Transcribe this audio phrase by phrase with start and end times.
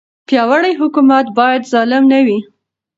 [0.27, 2.39] پیاوړی حکومت باید ظالم نه وي.